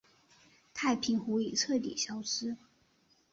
[0.73, 2.57] 太平湖已彻底消失。